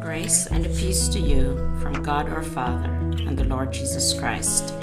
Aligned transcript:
Grace 0.00 0.46
and 0.46 0.64
peace 0.76 1.08
to 1.08 1.20
you 1.20 1.56
from 1.80 2.02
God 2.02 2.28
our 2.28 2.42
Father 2.42 2.90
and 3.26 3.38
the 3.38 3.44
Lord 3.44 3.72
Jesus 3.72 4.18
Christ. 4.18 4.74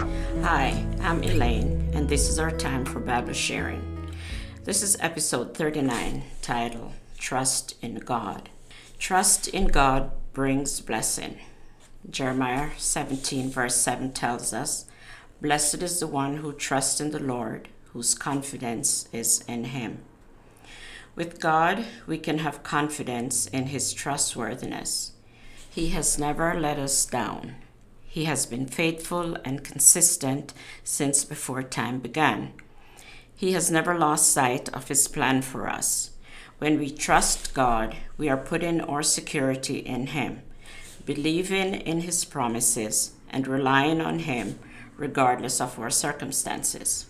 Hi, 0.41 0.85
I'm 1.01 1.23
Elaine, 1.23 1.89
and 1.93 2.07
this 2.07 2.29
is 2.29 2.39
our 2.39 2.51
time 2.51 2.85
for 2.85 2.99
Bible 2.99 3.33
sharing. 3.33 4.11
This 4.63 4.81
is 4.81 4.97
episode 4.99 5.55
39, 5.55 6.23
titled 6.41 6.93
Trust 7.17 7.75
in 7.81 7.95
God. 7.95 8.49
Trust 8.97 9.47
in 9.47 9.67
God 9.67 10.11
brings 10.33 10.79
blessing. 10.81 11.39
Jeremiah 12.09 12.69
17, 12.77 13.49
verse 13.49 13.75
7 13.75 14.13
tells 14.13 14.53
us, 14.53 14.85
Blessed 15.41 15.83
is 15.83 15.99
the 15.99 16.07
one 16.07 16.37
who 16.37 16.53
trusts 16.53 17.01
in 17.01 17.11
the 17.11 17.19
Lord, 17.19 17.67
whose 17.91 18.15
confidence 18.15 19.09
is 19.11 19.43
in 19.47 19.65
him. 19.65 19.99
With 21.15 21.39
God, 21.39 21.85
we 22.07 22.17
can 22.17 22.39
have 22.39 22.63
confidence 22.63 23.45
in 23.47 23.67
his 23.67 23.93
trustworthiness. 23.93 25.11
He 25.69 25.89
has 25.89 26.17
never 26.17 26.59
let 26.59 26.79
us 26.79 27.05
down. 27.05 27.55
He 28.05 28.25
has 28.25 28.45
been 28.45 28.65
faithful 28.65 29.37
and 29.43 29.63
consistent 29.63 30.53
since 30.83 31.25
before 31.25 31.63
time 31.63 31.99
began. 31.99 32.53
He 33.35 33.51
has 33.51 33.69
never 33.69 33.97
lost 33.97 34.31
sight 34.31 34.69
of 34.73 34.87
his 34.87 35.09
plan 35.09 35.41
for 35.41 35.67
us. 35.67 36.11
When 36.59 36.79
we 36.79 36.89
trust 36.89 37.53
God, 37.53 37.95
we 38.17 38.29
are 38.29 38.37
putting 38.37 38.79
our 38.79 39.03
security 39.03 39.79
in 39.79 40.07
him, 40.07 40.43
believing 41.05 41.75
in 41.75 42.01
his 42.01 42.23
promises 42.23 43.11
and 43.29 43.47
relying 43.47 43.99
on 43.99 44.19
him 44.19 44.59
regardless 44.97 45.59
of 45.59 45.79
our 45.79 45.89
circumstances. 45.89 47.07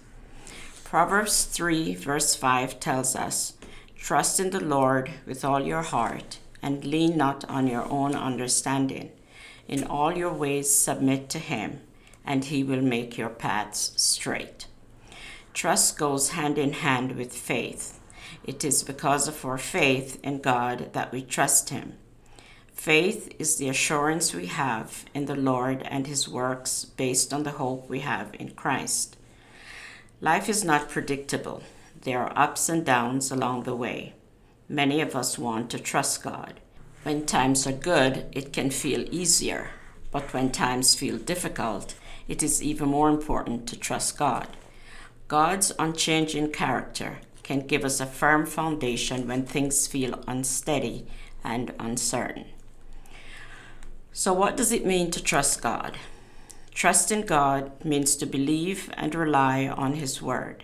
Proverbs 0.83 1.45
3, 1.45 1.95
verse 1.95 2.35
5 2.35 2.79
tells 2.79 3.15
us 3.15 3.53
Trust 3.97 4.39
in 4.39 4.51
the 4.51 4.63
Lord 4.63 5.11
with 5.25 5.43
all 5.43 5.61
your 5.61 5.81
heart 5.81 6.39
and 6.61 6.85
lean 6.85 7.17
not 7.17 7.43
on 7.49 7.67
your 7.67 7.89
own 7.89 8.15
understanding. 8.15 9.11
In 9.67 9.83
all 9.83 10.15
your 10.15 10.33
ways, 10.33 10.73
submit 10.73 11.29
to 11.29 11.39
him, 11.39 11.81
and 12.23 12.45
he 12.45 12.63
will 12.63 12.81
make 12.81 13.17
your 13.17 13.29
paths 13.29 13.93
straight. 13.95 14.67
Trust 15.53 15.97
goes 15.97 16.29
hand 16.29 16.57
in 16.57 16.73
hand 16.73 17.15
with 17.15 17.35
faith. 17.35 17.99
It 18.43 18.63
is 18.63 18.83
because 18.83 19.27
of 19.27 19.43
our 19.43 19.57
faith 19.57 20.19
in 20.23 20.41
God 20.41 20.93
that 20.93 21.11
we 21.11 21.21
trust 21.21 21.69
him. 21.69 21.97
Faith 22.75 23.33
is 23.39 23.55
the 23.55 23.67
assurance 23.67 24.33
we 24.33 24.45
have 24.45 25.05
in 25.15 25.25
the 25.25 25.35
Lord 25.35 25.81
and 25.89 26.05
his 26.05 26.29
works 26.29 26.85
based 26.85 27.33
on 27.33 27.41
the 27.41 27.51
hope 27.51 27.89
we 27.89 28.01
have 28.01 28.35
in 28.37 28.51
Christ. 28.51 29.17
Life 30.21 30.47
is 30.47 30.63
not 30.63 30.89
predictable. 30.89 31.63
There 32.01 32.19
are 32.19 32.37
ups 32.37 32.69
and 32.69 32.85
downs 32.85 33.31
along 33.31 33.63
the 33.63 33.75
way. 33.75 34.13
Many 34.69 35.01
of 35.01 35.15
us 35.15 35.39
want 35.39 35.71
to 35.71 35.79
trust 35.79 36.21
God. 36.21 36.59
When 37.01 37.25
times 37.25 37.65
are 37.65 37.71
good, 37.71 38.25
it 38.31 38.53
can 38.53 38.69
feel 38.69 39.07
easier, 39.09 39.71
but 40.11 40.31
when 40.33 40.51
times 40.51 40.93
feel 40.93 41.17
difficult, 41.17 41.95
it 42.27 42.43
is 42.43 42.61
even 42.61 42.89
more 42.89 43.09
important 43.09 43.67
to 43.69 43.79
trust 43.79 44.17
God. 44.17 44.47
God's 45.27 45.71
unchanging 45.79 46.51
character 46.51 47.19
can 47.41 47.65
give 47.65 47.83
us 47.83 47.99
a 47.99 48.05
firm 48.05 48.45
foundation 48.45 49.27
when 49.27 49.45
things 49.45 49.87
feel 49.87 50.23
unsteady 50.27 51.07
and 51.43 51.73
uncertain. 51.79 52.45
So, 54.17 54.31
what 54.31 54.55
does 54.55 54.71
it 54.71 54.85
mean 54.85 55.11
to 55.11 55.21
trust 55.21 55.61
God? 55.61 55.97
Trust 56.73 57.11
in 57.11 57.25
God 57.25 57.83
means 57.83 58.15
to 58.15 58.25
believe 58.25 58.89
and 58.93 59.13
rely 59.13 59.67
on 59.67 59.95
His 59.95 60.21
Word. 60.21 60.63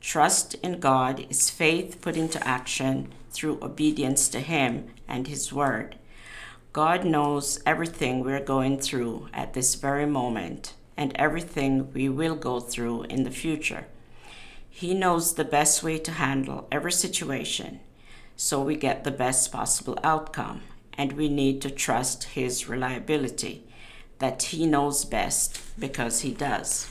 Trust 0.00 0.54
in 0.64 0.80
God 0.80 1.24
is 1.30 1.48
faith 1.48 2.00
put 2.00 2.16
into 2.16 2.44
action 2.44 3.12
through 3.30 3.60
obedience 3.62 4.28
to 4.30 4.40
Him 4.40 4.88
and 5.06 5.28
His 5.28 5.52
Word. 5.52 5.96
God 6.72 7.04
knows 7.04 7.60
everything 7.64 8.18
we're 8.24 8.44
going 8.44 8.80
through 8.80 9.28
at 9.32 9.54
this 9.54 9.76
very 9.76 10.04
moment 10.04 10.74
and 10.96 11.12
everything 11.14 11.92
we 11.92 12.08
will 12.08 12.34
go 12.34 12.58
through 12.58 13.04
in 13.04 13.22
the 13.22 13.30
future. 13.30 13.86
He 14.68 14.92
knows 14.92 15.34
the 15.34 15.44
best 15.44 15.84
way 15.84 15.98
to 16.00 16.10
handle 16.10 16.66
every 16.72 16.90
situation 16.90 17.78
so 18.34 18.60
we 18.60 18.74
get 18.74 19.04
the 19.04 19.12
best 19.12 19.52
possible 19.52 19.96
outcome, 20.02 20.62
and 20.96 21.12
we 21.12 21.28
need 21.28 21.60
to 21.62 21.70
trust 21.70 22.24
His 22.24 22.68
reliability 22.68 23.64
that 24.18 24.42
He 24.44 24.66
knows 24.66 25.04
best 25.04 25.60
because 25.78 26.20
He 26.20 26.32
does. 26.32 26.88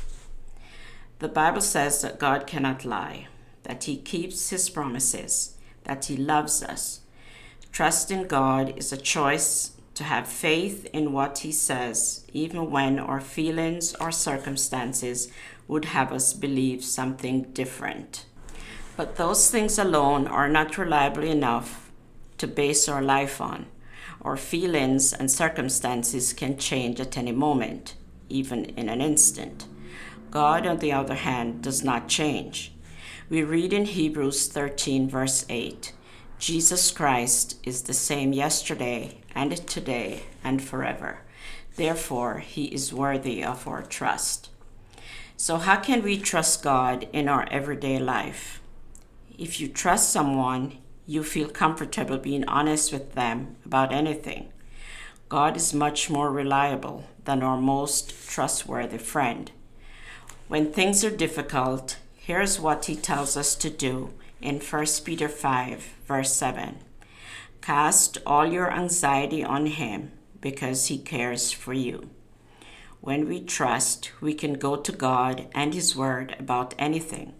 The 1.19 1.27
Bible 1.27 1.61
says 1.61 2.01
that 2.01 2.19
God 2.19 2.47
cannot 2.47 2.83
lie, 2.83 3.27
that 3.63 3.85
He 3.85 3.97
keeps 3.97 4.49
His 4.49 4.69
promises, 4.69 5.55
that 5.85 6.05
He 6.05 6.17
loves 6.17 6.61
us. 6.61 7.01
Trust 7.71 8.11
in 8.11 8.27
God 8.27 8.77
is 8.77 8.91
a 8.91 8.97
choice 8.97 9.71
to 9.93 10.03
have 10.03 10.27
faith 10.27 10.87
in 10.91 11.13
what 11.13 11.39
He 11.39 11.51
says, 11.51 12.25
even 12.33 12.69
when 12.69 12.99
our 12.99 13.21
feelings 13.21 13.95
or 13.95 14.11
circumstances 14.11 15.31
would 15.67 15.85
have 15.85 16.11
us 16.11 16.33
believe 16.33 16.83
something 16.83 17.43
different. 17.53 18.25
But 18.97 19.15
those 19.15 19.49
things 19.49 19.79
alone 19.79 20.27
are 20.27 20.49
not 20.49 20.77
reliable 20.77 21.23
enough 21.23 21.91
to 22.39 22.47
base 22.47 22.89
our 22.89 23.01
life 23.01 23.39
on. 23.39 23.67
Our 24.23 24.37
feelings 24.37 25.13
and 25.13 25.31
circumstances 25.31 26.31
can 26.31 26.57
change 26.57 26.99
at 26.99 27.17
any 27.17 27.31
moment, 27.31 27.95
even 28.29 28.65
in 28.65 28.87
an 28.87 29.01
instant. 29.01 29.65
God, 30.29 30.67
on 30.67 30.77
the 30.77 30.91
other 30.91 31.15
hand, 31.15 31.63
does 31.63 31.83
not 31.83 32.07
change. 32.07 32.71
We 33.29 33.43
read 33.43 33.73
in 33.73 33.85
Hebrews 33.85 34.47
13, 34.47 35.09
verse 35.09 35.45
8 35.49 35.93
Jesus 36.37 36.89
Christ 36.91 37.57
is 37.63 37.83
the 37.83 37.93
same 37.93 38.33
yesterday 38.33 39.21
and 39.35 39.55
today 39.67 40.23
and 40.43 40.61
forever. 40.61 41.19
Therefore, 41.75 42.39
he 42.39 42.65
is 42.65 42.93
worthy 42.93 43.43
of 43.43 43.67
our 43.67 43.83
trust. 43.83 44.49
So, 45.37 45.57
how 45.57 45.77
can 45.77 46.03
we 46.03 46.17
trust 46.17 46.63
God 46.63 47.07
in 47.13 47.27
our 47.27 47.47
everyday 47.49 47.99
life? 47.99 48.61
If 49.37 49.59
you 49.59 49.67
trust 49.67 50.11
someone, 50.11 50.77
you 51.05 51.23
feel 51.23 51.49
comfortable 51.49 52.17
being 52.17 52.47
honest 52.47 52.91
with 52.91 53.13
them 53.13 53.55
about 53.65 53.91
anything. 53.91 54.51
God 55.29 55.55
is 55.55 55.73
much 55.73 56.09
more 56.09 56.31
reliable 56.31 57.05
than 57.23 57.41
our 57.41 57.57
most 57.57 58.29
trustworthy 58.29 58.97
friend. 58.97 59.51
When 60.47 60.71
things 60.71 61.03
are 61.05 61.15
difficult, 61.15 61.97
here's 62.15 62.59
what 62.59 62.85
he 62.85 62.95
tells 62.95 63.37
us 63.37 63.55
to 63.55 63.69
do 63.69 64.13
in 64.41 64.59
1 64.59 64.85
Peter 65.05 65.29
5, 65.29 65.83
verse 66.05 66.33
7 66.33 66.79
Cast 67.61 68.17
all 68.25 68.45
your 68.45 68.71
anxiety 68.71 69.43
on 69.43 69.67
him 69.67 70.11
because 70.41 70.87
he 70.87 70.97
cares 70.97 71.51
for 71.51 71.73
you. 71.73 72.09
When 72.99 73.27
we 73.27 73.39
trust, 73.41 74.11
we 74.19 74.33
can 74.33 74.53
go 74.53 74.75
to 74.75 74.91
God 74.91 75.47
and 75.53 75.73
his 75.73 75.95
word 75.95 76.35
about 76.39 76.75
anything. 76.77 77.33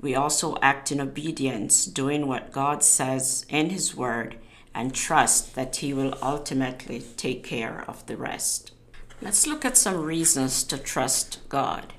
We 0.00 0.14
also 0.14 0.56
act 0.62 0.92
in 0.92 1.00
obedience, 1.00 1.84
doing 1.84 2.26
what 2.26 2.52
God 2.52 2.82
says 2.82 3.44
in 3.48 3.70
his 3.70 3.96
word, 3.96 4.36
and 4.74 4.94
trust 4.94 5.54
that 5.56 5.76
he 5.76 5.92
will 5.92 6.16
ultimately 6.22 7.02
take 7.16 7.42
care 7.42 7.84
of 7.88 8.06
the 8.06 8.16
rest. 8.16 8.72
Let's 9.20 9.46
look 9.46 9.64
at 9.64 9.76
some 9.76 9.96
reasons 9.96 10.62
to 10.64 10.78
trust 10.78 11.40
God. 11.48 11.94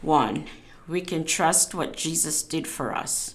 One, 0.00 0.46
we 0.88 1.02
can 1.02 1.24
trust 1.24 1.74
what 1.74 1.96
Jesus 1.96 2.42
did 2.42 2.66
for 2.66 2.94
us. 2.94 3.34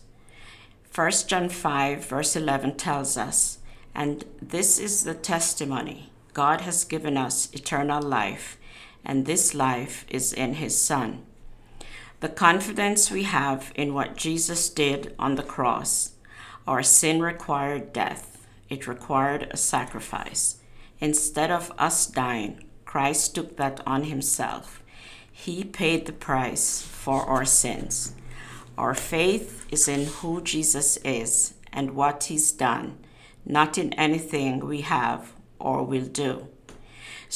1 0.93 1.11
John 1.27 1.49
5, 1.49 2.05
verse 2.05 2.35
11 2.35 2.77
tells 2.77 3.17
us, 3.17 3.59
And 3.93 4.25
this 4.41 4.79
is 4.79 5.03
the 5.03 5.13
testimony 5.13 6.09
God 6.33 6.61
has 6.61 6.83
given 6.83 7.17
us 7.17 7.49
eternal 7.53 8.01
life, 8.01 8.57
and 9.05 9.25
this 9.25 9.53
life 9.53 10.05
is 10.09 10.33
in 10.33 10.55
His 10.55 10.75
Son. 10.79 11.23
The 12.21 12.29
confidence 12.29 13.11
we 13.11 13.23
have 13.23 13.71
in 13.75 13.93
what 13.93 14.15
Jesus 14.15 14.69
did 14.69 15.13
on 15.19 15.35
the 15.35 15.43
cross. 15.43 16.13
Our 16.67 16.81
sin 16.81 17.21
required 17.21 17.93
death, 17.93 18.47
it 18.69 18.87
required 18.87 19.49
a 19.51 19.57
sacrifice. 19.57 20.57
Instead 20.99 21.51
of 21.51 21.71
us 21.77 22.07
dying, 22.07 22.63
Christ 22.85 23.35
took 23.35 23.57
that 23.57 23.81
on 23.85 24.05
Himself. 24.05 24.81
He 25.31 25.63
paid 25.63 26.05
the 26.05 26.13
price 26.13 26.81
for 26.81 27.23
our 27.23 27.45
sins. 27.45 28.15
Our 28.77 28.93
faith 28.93 29.65
is 29.69 29.87
in 29.87 30.05
who 30.05 30.41
Jesus 30.41 30.97
is 30.97 31.53
and 31.71 31.91
what 31.91 32.25
he's 32.25 32.51
done, 32.51 32.97
not 33.45 33.77
in 33.77 33.93
anything 33.93 34.65
we 34.65 34.81
have 34.81 35.33
or 35.59 35.83
will 35.83 36.05
do. 36.05 36.47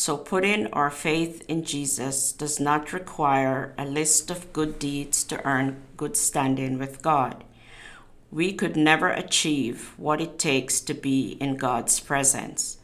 So, 0.01 0.15
putting 0.15 0.67
our 0.67 0.89
faith 0.89 1.43
in 1.49 1.65
Jesus 1.65 2.31
does 2.31 2.57
not 2.57 2.93
require 2.93 3.73
a 3.77 3.83
list 3.83 4.31
of 4.31 4.53
good 4.53 4.79
deeds 4.79 5.25
to 5.25 5.45
earn 5.45 5.81
good 5.97 6.15
standing 6.15 6.79
with 6.79 7.01
God. 7.01 7.43
We 8.31 8.53
could 8.53 8.77
never 8.77 9.09
achieve 9.09 9.93
what 9.97 10.21
it 10.21 10.39
takes 10.39 10.79
to 10.79 10.93
be 10.93 11.31
in 11.41 11.57
God's 11.57 11.99
presence. 11.99 12.77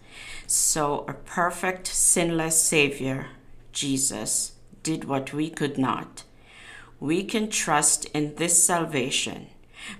So, 0.45 1.05
a 1.07 1.13
perfect, 1.13 1.87
sinless 1.87 2.61
Savior, 2.61 3.27
Jesus, 3.71 4.57
did 4.83 5.05
what 5.05 5.31
we 5.31 5.49
could 5.49 5.77
not. 5.77 6.25
We 6.99 7.23
can 7.23 7.49
trust 7.49 8.03
in 8.13 8.35
this 8.35 8.61
salvation 8.61 9.47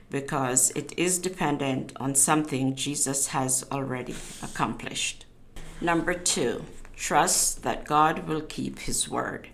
because 0.09 0.69
it 0.71 0.91
is 0.97 1.17
dependent 1.17 1.93
on 1.95 2.13
something 2.13 2.75
Jesus 2.75 3.27
has 3.27 3.65
already 3.71 4.15
accomplished. 4.43 5.25
Number 5.79 6.13
two, 6.13 6.65
trust 6.95 7.63
that 7.63 7.85
God 7.85 8.27
will 8.27 8.41
keep 8.41 8.79
his 8.79 9.09
word. 9.09 9.49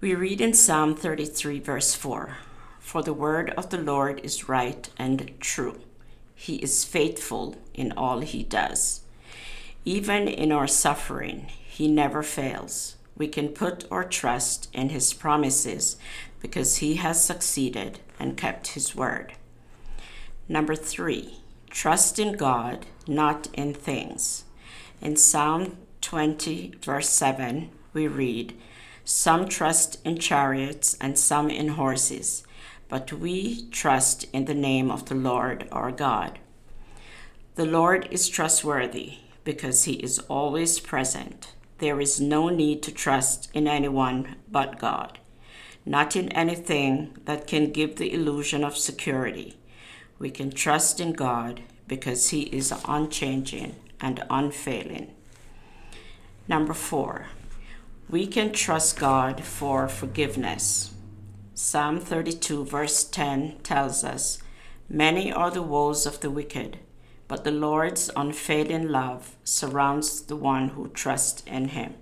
We 0.00 0.14
read 0.14 0.40
in 0.40 0.54
Psalm 0.54 0.94
33, 0.94 1.60
verse 1.60 1.94
4 1.94 2.36
For 2.78 3.02
the 3.02 3.12
word 3.12 3.50
of 3.50 3.70
the 3.70 3.78
Lord 3.78 4.20
is 4.24 4.48
right 4.48 4.88
and 4.98 5.32
true. 5.40 5.80
He 6.34 6.56
is 6.56 6.84
faithful 6.84 7.56
in 7.74 7.92
all 7.92 8.20
he 8.20 8.42
does. 8.42 9.02
Even 9.84 10.26
in 10.26 10.52
our 10.52 10.66
suffering, 10.66 11.46
he 11.48 11.86
never 11.86 12.22
fails. 12.22 12.96
We 13.16 13.28
can 13.28 13.48
put 13.48 13.84
our 13.90 14.04
trust 14.04 14.68
in 14.72 14.88
his 14.88 15.12
promises 15.12 15.98
because 16.40 16.78
he 16.78 16.94
has 16.96 17.22
succeeded 17.22 17.98
and 18.18 18.36
kept 18.36 18.68
his 18.68 18.96
word. 18.96 19.34
Number 20.48 20.74
three, 20.74 21.40
trust 21.68 22.18
in 22.18 22.32
God, 22.36 22.86
not 23.06 23.48
in 23.52 23.74
things. 23.74 24.44
In 25.02 25.16
Psalm 25.16 25.76
20, 26.10 26.74
verse 26.82 27.08
7, 27.08 27.70
we 27.92 28.08
read, 28.08 28.52
Some 29.04 29.48
trust 29.48 30.04
in 30.04 30.18
chariots 30.18 30.96
and 31.00 31.16
some 31.16 31.48
in 31.48 31.68
horses, 31.68 32.42
but 32.88 33.12
we 33.12 33.68
trust 33.70 34.24
in 34.32 34.46
the 34.46 34.54
name 34.54 34.90
of 34.90 35.06
the 35.08 35.14
Lord 35.14 35.68
our 35.70 35.92
God. 35.92 36.40
The 37.54 37.64
Lord 37.64 38.08
is 38.10 38.28
trustworthy 38.28 39.18
because 39.44 39.84
he 39.84 39.94
is 39.94 40.18
always 40.18 40.80
present. 40.80 41.52
There 41.78 42.00
is 42.00 42.20
no 42.20 42.48
need 42.48 42.82
to 42.82 42.92
trust 42.92 43.48
in 43.54 43.68
anyone 43.68 44.34
but 44.50 44.80
God 44.80 45.20
not 45.86 46.14
in 46.14 46.28
anything 46.32 47.16
that 47.24 47.46
can 47.46 47.72
give 47.72 47.96
the 47.96 48.12
illusion 48.12 48.62
of 48.62 48.76
security. 48.76 49.58
We 50.18 50.30
can 50.30 50.50
trust 50.50 51.00
in 51.00 51.14
God 51.14 51.62
because 51.88 52.28
He 52.28 52.42
is 52.42 52.72
unchanging 52.86 53.76
and 54.00 54.22
unfailing. 54.28 55.14
Number 56.48 56.74
four, 56.74 57.26
we 58.08 58.26
can 58.26 58.52
trust 58.52 58.98
God 58.98 59.44
for 59.44 59.88
forgiveness. 59.88 60.92
Psalm 61.54 62.00
32, 62.00 62.64
verse 62.64 63.04
10 63.04 63.58
tells 63.62 64.02
us 64.02 64.42
Many 64.88 65.32
are 65.32 65.50
the 65.50 65.62
woes 65.62 66.06
of 66.06 66.20
the 66.20 66.30
wicked, 66.30 66.78
but 67.28 67.44
the 67.44 67.52
Lord's 67.52 68.10
unfailing 68.16 68.88
love 68.88 69.36
surrounds 69.44 70.22
the 70.22 70.36
one 70.36 70.70
who 70.70 70.88
trusts 70.88 71.44
in 71.46 71.68
Him. 71.68 71.94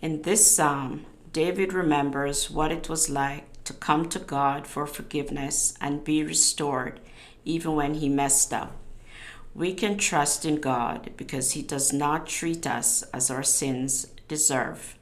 In 0.00 0.22
this 0.22 0.54
psalm, 0.54 1.04
David 1.32 1.72
remembers 1.72 2.50
what 2.50 2.72
it 2.72 2.88
was 2.88 3.10
like 3.10 3.62
to 3.64 3.74
come 3.74 4.08
to 4.08 4.18
God 4.18 4.66
for 4.66 4.86
forgiveness 4.86 5.74
and 5.80 6.04
be 6.04 6.22
restored 6.22 7.00
even 7.44 7.74
when 7.74 7.94
he 7.94 8.08
messed 8.08 8.54
up. 8.54 8.72
We 9.56 9.72
can 9.72 9.96
trust 9.96 10.44
in 10.44 10.56
God 10.56 11.12
because 11.16 11.52
he 11.52 11.62
does 11.62 11.90
not 11.90 12.26
treat 12.26 12.66
us 12.66 13.02
as 13.14 13.30
our 13.30 13.42
sins 13.42 14.08
deserve. 14.28 14.98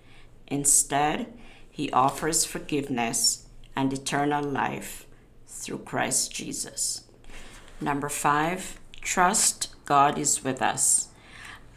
Instead, 0.47 1.27
he 1.69 1.91
offers 1.91 2.45
forgiveness 2.45 3.49
and 3.75 3.93
eternal 3.93 4.45
life 4.45 5.07
through 5.49 5.79
Christ 5.79 6.33
Jesus. 6.33 7.03
Number 7.81 8.09
five, 8.09 8.79
trust 9.01 9.75
God 9.87 10.19
is 10.19 10.45
with 10.45 10.63
us. 10.63 11.09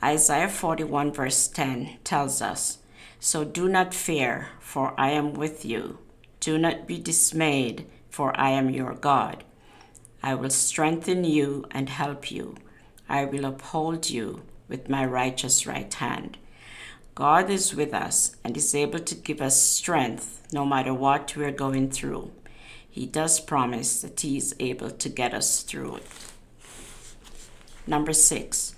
Isaiah 0.03 0.47
41, 0.47 1.13
verse 1.13 1.47
10 1.47 1.97
tells 2.03 2.43
us, 2.43 2.77
so 3.19 3.43
do 3.43 3.67
not 3.67 3.95
fear, 3.95 4.49
for 4.59 4.93
I 4.99 5.09
am 5.09 5.33
with 5.33 5.65
you. 5.65 5.97
Do 6.39 6.59
not 6.59 6.85
be 6.85 6.99
dismayed, 6.99 7.87
for 8.11 8.39
I 8.39 8.51
am 8.51 8.69
your 8.69 8.93
God. 8.93 9.43
I 10.21 10.35
will 10.35 10.51
strengthen 10.51 11.23
you 11.23 11.65
and 11.71 11.89
help 11.89 12.29
you. 12.29 12.55
I 13.09 13.25
will 13.25 13.45
uphold 13.45 14.09
you 14.09 14.41
with 14.67 14.89
my 14.89 15.05
righteous 15.05 15.65
right 15.65 15.93
hand. 15.93 16.37
God 17.15 17.49
is 17.49 17.73
with 17.73 17.93
us 17.93 18.35
and 18.43 18.55
is 18.55 18.75
able 18.75 18.99
to 18.99 19.15
give 19.15 19.41
us 19.41 19.61
strength 19.61 20.43
no 20.51 20.65
matter 20.65 20.93
what 20.93 21.35
we're 21.35 21.51
going 21.51 21.89
through. 21.89 22.31
He 22.89 23.05
does 23.05 23.39
promise 23.39 24.01
that 24.01 24.19
He 24.19 24.37
is 24.37 24.55
able 24.59 24.91
to 24.91 25.09
get 25.09 25.33
us 25.33 25.63
through 25.63 25.97
it. 25.97 26.07
Number 27.85 28.13
six, 28.13 28.75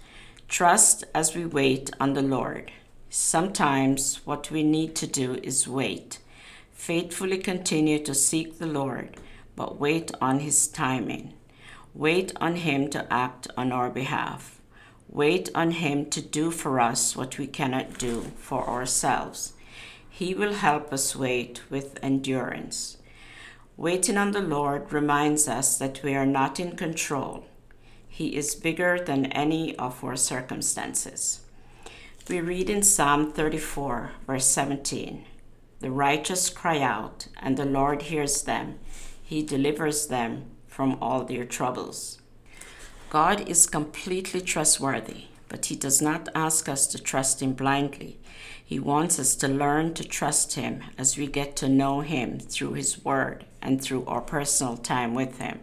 trust 0.47 1.03
as 1.15 1.35
we 1.35 1.45
wait 1.45 1.89
on 1.99 2.13
the 2.13 2.21
Lord. 2.21 2.71
Sometimes 3.09 4.21
what 4.25 4.51
we 4.51 4.61
need 4.61 4.95
to 4.97 5.07
do 5.07 5.35
is 5.41 5.67
wait. 5.67 6.19
Faithfully 6.71 7.39
continue 7.39 7.99
to 8.03 8.13
seek 8.13 8.59
the 8.59 8.67
Lord, 8.67 9.17
but 9.55 9.79
wait 9.79 10.11
on 10.21 10.39
His 10.39 10.67
timing. 10.67 11.33
Wait 11.93 12.31
on 12.39 12.55
Him 12.57 12.89
to 12.89 13.11
act 13.11 13.47
on 13.57 13.71
our 13.71 13.89
behalf. 13.89 14.61
Wait 15.07 15.49
on 15.55 15.71
Him 15.71 16.09
to 16.11 16.21
do 16.21 16.51
for 16.51 16.79
us 16.79 17.15
what 17.15 17.37
we 17.37 17.47
cannot 17.47 17.97
do 17.97 18.31
for 18.37 18.67
ourselves. 18.67 19.53
He 20.09 20.33
will 20.33 20.53
help 20.53 20.93
us 20.93 21.15
wait 21.15 21.61
with 21.69 21.97
endurance. 22.03 22.97
Waiting 23.75 24.17
on 24.17 24.31
the 24.31 24.41
Lord 24.41 24.91
reminds 24.91 25.47
us 25.47 25.77
that 25.77 26.03
we 26.03 26.13
are 26.13 26.25
not 26.25 26.59
in 26.59 26.75
control. 26.75 27.45
He 28.07 28.35
is 28.35 28.53
bigger 28.53 28.99
than 28.99 29.27
any 29.27 29.75
of 29.77 30.03
our 30.03 30.17
circumstances. 30.17 31.39
We 32.29 32.41
read 32.41 32.69
in 32.69 32.83
Psalm 32.83 33.31
34, 33.31 34.11
verse 34.27 34.45
17 34.45 35.25
The 35.79 35.89
righteous 35.89 36.49
cry 36.49 36.79
out, 36.81 37.29
and 37.37 37.57
the 37.57 37.65
Lord 37.65 38.03
hears 38.03 38.43
them. 38.43 38.77
He 39.23 39.41
delivers 39.41 40.07
them 40.07 40.51
from 40.79 40.97
all 41.01 41.25
their 41.25 41.43
troubles. 41.43 42.19
God 43.09 43.49
is 43.49 43.67
completely 43.67 44.39
trustworthy, 44.39 45.25
but 45.49 45.65
He 45.65 45.75
does 45.75 46.01
not 46.01 46.29
ask 46.33 46.69
us 46.69 46.87
to 46.87 46.97
trust 46.97 47.41
Him 47.41 47.51
blindly. 47.51 48.17
He 48.63 48.79
wants 48.79 49.19
us 49.19 49.35
to 49.35 49.49
learn 49.49 49.93
to 49.95 50.05
trust 50.05 50.53
Him 50.53 50.81
as 50.97 51.17
we 51.17 51.27
get 51.27 51.57
to 51.57 51.67
know 51.67 51.99
Him 51.99 52.39
through 52.39 52.75
His 52.75 53.03
Word 53.03 53.43
and 53.61 53.81
through 53.81 54.05
our 54.05 54.21
personal 54.21 54.77
time 54.77 55.15
with 55.15 55.39
Him. 55.39 55.59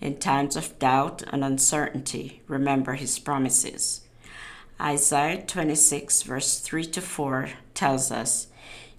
In 0.00 0.16
times 0.16 0.56
of 0.56 0.78
doubt 0.78 1.24
and 1.30 1.44
uncertainty, 1.44 2.40
remember 2.48 2.94
His 2.94 3.18
promises. 3.18 4.00
Isaiah 4.80 5.42
26, 5.42 6.22
verse 6.22 6.58
3 6.60 6.86
to 6.86 7.02
4 7.02 7.50
tells 7.74 8.10
us, 8.10 8.46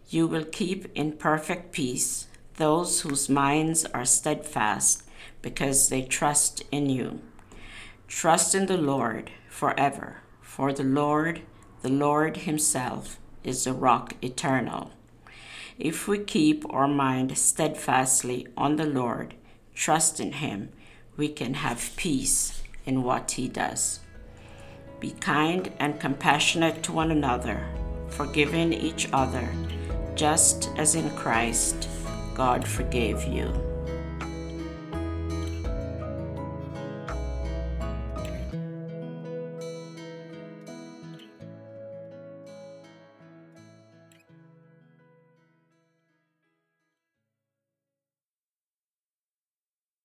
You 0.10 0.28
will 0.28 0.46
keep 0.46 0.96
in 0.96 1.14
perfect 1.14 1.72
peace 1.72 2.28
those 2.58 3.02
whose 3.02 3.30
minds 3.30 3.86
are 3.86 4.06
steadfast 4.06 5.06
because 5.42 5.90
they 5.90 6.02
trust 6.02 6.64
in 6.72 6.90
you. 6.90 7.22
Trust 8.08 8.56
in 8.56 8.66
the 8.66 8.78
Lord 8.78 9.32
forever, 9.50 10.18
for 10.42 10.74
the 10.74 10.84
Lord, 10.84 11.42
the 11.82 11.90
Lord 11.90 12.38
Himself, 12.38 13.20
is 13.44 13.64
the 13.64 13.74
rock 13.74 14.16
eternal. 14.22 14.92
If 15.78 16.08
we 16.08 16.20
keep 16.20 16.66
our 16.74 16.88
mind 16.88 17.38
steadfastly 17.38 18.48
on 18.58 18.76
the 18.76 18.86
Lord, 18.86 19.36
trust 19.74 20.20
in 20.20 20.34
Him, 20.34 20.70
we 21.16 21.30
can 21.30 21.54
have 21.54 21.96
peace 21.96 22.62
in 22.86 23.04
what 23.04 23.32
He 23.32 23.48
does. 23.48 24.00
Be 25.00 25.12
kind 25.12 25.72
and 25.80 26.00
compassionate 26.00 26.84
to 26.84 26.92
one 26.92 27.12
another, 27.12 27.66
forgiving 28.10 28.74
each 28.74 29.08
other, 29.14 29.48
just 30.16 30.70
as 30.78 30.96
in 30.96 31.10
Christ 31.12 31.88
God 32.34 32.68
forgave 32.68 33.24
you. 33.24 33.69